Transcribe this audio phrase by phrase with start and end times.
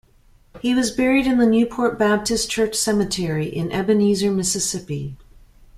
[0.61, 5.15] He was buried in the Newport Baptist Church Cemetery, in Ebenezer, Mississippi.